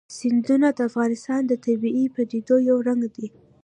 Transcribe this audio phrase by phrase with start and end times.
[0.17, 3.27] سیندونه د افغانستان د طبیعي پدیدو یو رنګ دی.